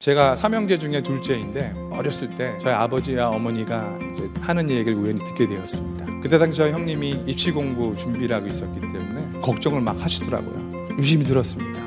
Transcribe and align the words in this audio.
제가 0.00 0.34
삼형제 0.34 0.78
중에 0.78 1.02
둘째인데 1.02 1.74
어렸을 1.90 2.30
때 2.30 2.56
저희 2.58 2.72
아버지와 2.72 3.28
어머니가 3.28 3.98
이제 4.10 4.30
하는 4.40 4.70
얘기를 4.70 4.94
우연히 4.96 5.22
듣게 5.22 5.46
되었습니다. 5.46 6.06
그때 6.22 6.38
당시 6.38 6.56
저희 6.56 6.72
형님이 6.72 7.24
입시 7.26 7.50
공부 7.50 7.94
준비를 7.94 8.34
하고 8.34 8.46
있었기 8.46 8.80
때문에 8.80 9.40
걱정을 9.42 9.82
막 9.82 10.02
하시더라고요. 10.02 10.96
유심히 10.96 11.26
들었습니다. 11.26 11.82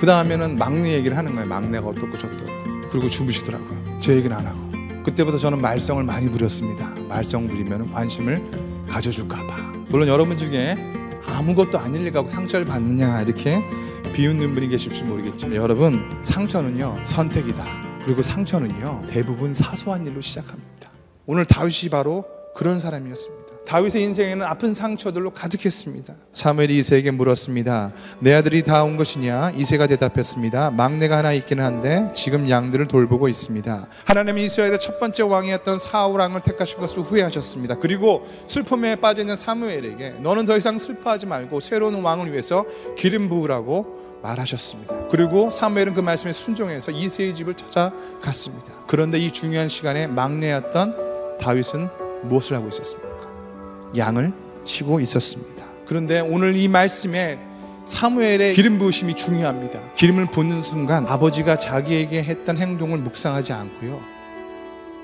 그 0.00 0.06
다음에는 0.06 0.58
막내 0.58 0.94
얘기를 0.94 1.16
하는 1.16 1.36
거예요. 1.36 1.48
막내가 1.48 1.86
어떻고 1.86 2.18
저떻고. 2.18 2.50
그리고 2.90 3.08
주무시더라고요. 3.08 4.00
제 4.00 4.16
얘기는 4.16 4.36
안 4.36 4.44
하고. 4.44 4.58
그때부터 5.04 5.38
저는 5.38 5.60
말썽을 5.60 6.02
많이 6.02 6.28
부렸습니다. 6.28 6.88
말썽 7.08 7.46
부리면 7.46 7.92
관심을 7.92 8.42
가져줄까봐. 8.88 9.84
물론 9.88 10.08
여러분 10.08 10.36
중에 10.36 10.76
아무것도 11.24 11.78
아닐 11.78 12.06
리가 12.06 12.24
상처를 12.28 12.66
받느냐 12.66 13.22
이렇게 13.22 13.62
비웃는 14.12 14.54
분이 14.54 14.68
계실지 14.68 15.04
모르겠지만 15.04 15.56
여러분 15.56 16.20
상처는요 16.22 16.98
선택이다. 17.02 17.64
그리고 18.04 18.22
상처는요 18.22 19.04
대부분 19.08 19.54
사소한 19.54 20.06
일로 20.06 20.20
시작합니다. 20.20 20.90
오늘 21.26 21.44
다윗이 21.44 21.88
바로 21.90 22.24
그런 22.54 22.78
사람이었습니다. 22.78 23.51
다윗의 23.66 24.02
인생에는 24.02 24.44
아픈 24.44 24.74
상처들로 24.74 25.30
가득했습니다. 25.30 26.14
사무엘이 26.34 26.78
이세에게 26.78 27.10
물었습니다. 27.12 27.92
내 28.20 28.34
아들이 28.34 28.62
다 28.62 28.82
온 28.84 28.96
것이냐? 28.96 29.52
이세가 29.56 29.86
대답했습니다. 29.86 30.72
막내가 30.72 31.18
하나 31.18 31.32
있기는 31.32 31.64
한데 31.64 32.10
지금 32.14 32.50
양들을 32.50 32.88
돌보고 32.88 33.28
있습니다. 33.28 33.86
하나님이 34.04 34.44
이스라엘의 34.46 34.80
첫 34.80 34.98
번째 34.98 35.22
왕이었던 35.22 35.78
사울 35.78 36.18
왕을 36.20 36.40
택하신 36.42 36.80
것을 36.80 37.02
후회하셨습니다. 37.02 37.76
그리고 37.76 38.26
슬픔에 38.46 38.96
빠져 38.96 39.22
있는 39.22 39.36
사무엘에게 39.36 40.16
너는 40.20 40.44
더 40.44 40.56
이상 40.58 40.76
슬퍼하지 40.78 41.26
말고 41.26 41.60
새로운 41.60 41.94
왕을 42.02 42.32
위해서 42.32 42.64
기름 42.98 43.28
부으라고 43.28 44.02
말하셨습니다. 44.22 45.08
그리고 45.10 45.50
사무엘은 45.50 45.94
그 45.94 46.00
말씀에 46.00 46.32
순종해서 46.32 46.90
이세의 46.90 47.34
집을 47.34 47.54
찾아갔습니다. 47.54 48.66
그런데 48.88 49.18
이 49.18 49.30
중요한 49.32 49.68
시간에 49.68 50.06
막내였던 50.08 51.38
다윗은 51.40 51.88
무엇을 52.24 52.56
하고 52.56 52.68
있었습니까? 52.68 53.11
양을 53.96 54.32
치고 54.64 55.00
있었습니다. 55.00 55.64
그런데 55.86 56.20
오늘 56.20 56.56
이 56.56 56.68
말씀에 56.68 57.38
사무엘의 57.86 58.54
기름 58.54 58.78
부으심이 58.78 59.14
중요합니다. 59.14 59.94
기름을 59.94 60.26
붓는 60.26 60.62
순간 60.62 61.06
아버지가 61.06 61.56
자기에게 61.56 62.22
했던 62.22 62.56
행동을 62.58 62.98
묵상하지 62.98 63.52
않고요. 63.52 64.00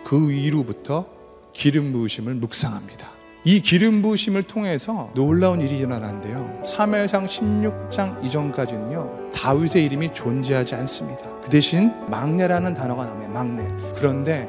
그 0.04 0.32
이후부터 0.32 1.06
기름 1.52 1.92
부으심을 1.92 2.34
묵상합니다. 2.34 3.08
이 3.44 3.60
기름 3.60 4.02
부으심을 4.02 4.44
통해서 4.44 5.10
놀라운 5.14 5.60
일이 5.60 5.78
일어나는데요. 5.78 6.62
사무엘상 6.64 7.26
16장 7.26 8.24
이전까지는요. 8.24 9.30
다윗의 9.34 9.84
이름이 9.84 10.12
존재하지 10.12 10.74
않습니다. 10.76 11.22
그 11.42 11.50
대신 11.50 11.92
막내라는 12.08 12.74
단어가 12.74 13.06
나와요. 13.06 13.28
막내. 13.28 13.66
그런데 13.96 14.48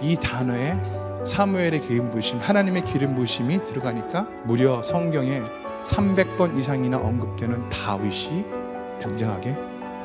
이 0.00 0.16
단어에 0.16 0.76
사무엘의 1.28 1.82
기름 1.82 2.10
부으심, 2.10 2.40
하나님의 2.40 2.84
기름 2.86 3.14
부으심이 3.14 3.64
들어가니까 3.64 4.26
무려 4.44 4.82
성경에 4.82 5.42
300번 5.84 6.58
이상이나 6.58 6.96
언급되는 6.96 7.68
다윗이 7.68 8.44
등장하게 8.98 9.56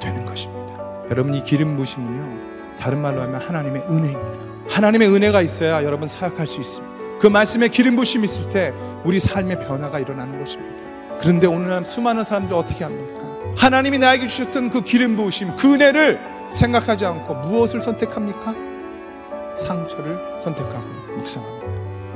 되는 0.01 0.25
것입니다. 0.25 0.77
여러분 1.09 1.33
이 1.33 1.41
기름 1.41 1.75
부으심은요. 1.77 2.77
다른 2.77 2.99
말로 2.99 3.21
하면 3.21 3.41
하나님의 3.41 3.83
은혜입니다. 3.83 4.53
하나님의 4.69 5.07
은혜가 5.09 5.41
있어야 5.41 5.83
여러분 5.83 6.07
사역할 6.07 6.45
수 6.45 6.59
있습니다. 6.59 7.19
그 7.19 7.27
말씀에 7.27 7.69
기름 7.69 7.95
부심이 7.95 8.25
있을 8.25 8.49
때 8.49 8.73
우리 9.05 9.19
삶의 9.19 9.59
변화가 9.59 9.99
일어나는 9.99 10.39
것입니다. 10.39 10.81
그런데 11.19 11.47
오늘 11.47 11.85
수많은 11.85 12.23
사람들이 12.25 12.53
어떻게 12.53 12.83
합니까? 12.83 13.25
하나님이 13.55 13.99
나에게 13.99 14.27
주셨던 14.27 14.71
그 14.71 14.81
기름 14.81 15.15
부으심, 15.15 15.55
그 15.55 15.73
은혜를 15.73 16.19
생각하지 16.51 17.05
않고 17.05 17.35
무엇을 17.35 17.81
선택합니까? 17.81 18.72
상처를 19.63 20.19
선택하고 20.39 20.83
묵상합니다. 21.17 21.63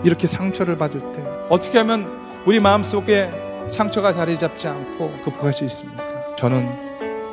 이렇게 0.04 0.28
상처를 0.28 0.78
받을 0.78 1.00
때 1.14 1.26
어떻게 1.50 1.78
하면 1.80 2.08
우리 2.46 2.60
마음속에 2.60 3.32
상처가 3.70 4.14
자리 4.14 4.38
잡지 4.38 4.68
않고 4.68 5.12
극복할 5.24 5.54
수 5.54 5.64
있습니까? 5.66 6.04
저는 6.36 6.70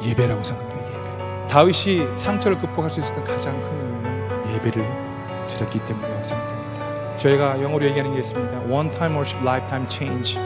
예배라고 0.03 0.43
생각합니다. 0.43 0.89
예배. 0.89 1.47
다윗이 1.49 2.15
상처를 2.15 2.59
극복할 2.59 2.91
수 2.91 3.01
있었던 3.01 3.23
가장 3.25 3.61
큰 3.63 3.71
이유는 3.73 4.55
예배를 4.55 5.47
드렸기 5.49 5.79
때문이라고 5.81 6.23
생각됩니다. 6.23 7.19
저희가 7.19 7.63
영어로 7.63 7.85
얘기하는 7.87 8.13
게 8.15 8.21
있습니다. 8.21 8.59
One 8.69 8.91
time 8.91 9.15
worship, 9.15 9.41
lifetime 9.47 9.87
change. 9.91 10.39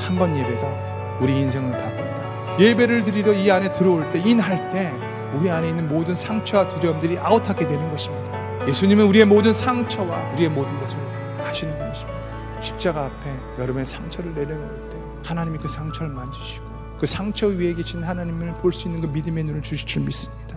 한 0.00 0.18
번 0.18 0.36
예배가 0.36 1.18
우리 1.20 1.38
인생을 1.40 1.72
바꾼다. 1.72 2.58
예배를 2.58 3.04
드리러 3.04 3.32
이 3.32 3.50
안에 3.50 3.70
들어올 3.72 4.10
때, 4.10 4.18
인할 4.24 4.70
때 4.70 4.92
우리 5.32 5.48
안에 5.50 5.68
있는 5.68 5.88
모든 5.88 6.14
상처와 6.14 6.68
두려움들이 6.68 7.18
아웃하게 7.18 7.66
되는 7.66 7.90
것입니다. 7.90 8.39
예수님은 8.70 9.04
우리의 9.06 9.24
모든 9.24 9.52
상처와 9.52 10.30
우리의 10.32 10.48
모든 10.48 10.78
것을 10.78 10.96
아시는 11.42 11.76
분이십니다. 11.76 12.60
십자가 12.62 13.06
앞에 13.06 13.36
여러분의 13.58 13.84
상처를 13.84 14.32
내려놓을 14.32 14.90
때 14.90 14.96
하나님이 15.24 15.58
그 15.58 15.66
상처를 15.66 16.12
만지시고 16.12 16.66
그 17.00 17.04
상처 17.06 17.48
위에 17.48 17.74
계신 17.74 18.04
하나님을 18.04 18.54
볼 18.58 18.72
수 18.72 18.86
있는 18.86 19.00
그 19.00 19.08
믿음의 19.08 19.42
눈을 19.42 19.62
주실 19.62 19.88
줄 19.88 20.02
믿습니다. 20.02 20.56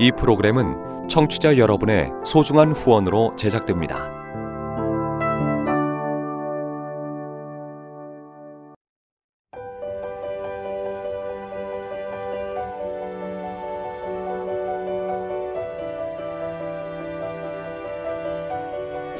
이 0.00 0.10
프로그램은 0.18 1.08
청취자 1.08 1.56
여러분의 1.58 2.10
소중한 2.24 2.72
후원으로 2.72 3.36
제작됩니다. 3.36 4.17